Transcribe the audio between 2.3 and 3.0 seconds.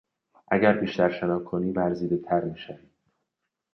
میشوی.